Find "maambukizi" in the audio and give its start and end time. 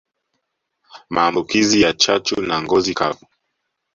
1.09-1.81